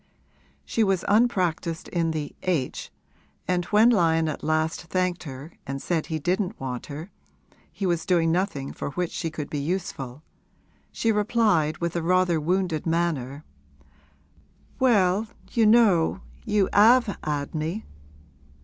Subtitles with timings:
[0.65, 2.91] She was unpractised in the h,
[3.47, 7.11] and when Lyon at last thanked her and said he didn't want her
[7.71, 10.23] he was doing nothing for which she could be useful
[10.91, 13.45] she replied with rather a wounded manner,
[14.79, 17.85] 'Well, you know you 'ave 'ad me!'